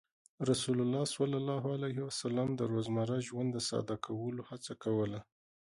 رسول 0.49 0.77
الله 0.85 1.03
صلى 1.17 1.37
الله 1.41 1.63
عليه 1.75 1.97
وسلم 2.07 2.47
د 2.59 2.61
روزمره 2.73 3.17
ژوند 3.27 3.49
د 3.53 3.57
ساده 3.69 3.95
کولو 4.05 4.41
هڅه 4.49 4.73
کوله. 4.83 5.19